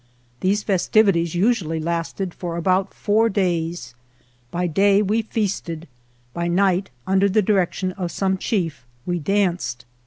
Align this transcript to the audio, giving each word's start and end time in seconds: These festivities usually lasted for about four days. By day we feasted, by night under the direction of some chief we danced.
These 0.39 0.63
festivities 0.63 1.35
usually 1.35 1.79
lasted 1.79 2.33
for 2.33 2.57
about 2.57 2.91
four 2.91 3.29
days. 3.29 3.93
By 4.49 4.65
day 4.65 5.03
we 5.03 5.21
feasted, 5.21 5.87
by 6.33 6.47
night 6.47 6.89
under 7.05 7.29
the 7.29 7.43
direction 7.43 7.91
of 7.91 8.11
some 8.11 8.39
chief 8.39 8.83
we 9.05 9.19
danced. 9.19 9.85